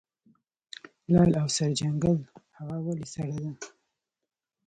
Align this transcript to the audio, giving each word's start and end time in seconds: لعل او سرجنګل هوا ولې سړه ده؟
لعل 1.11 1.31
او 1.41 1.47
سرجنګل 1.57 2.17
هوا 2.57 2.77
ولې 2.85 3.07
سړه 3.13 3.37
ده؟ 3.43 3.51